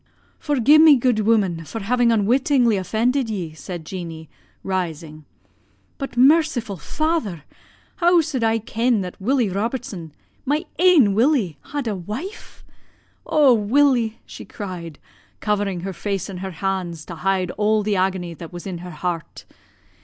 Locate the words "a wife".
11.87-12.63